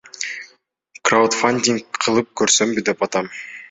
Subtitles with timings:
[1.11, 3.35] Краудфандинг кылып көрсөмбү деп атам.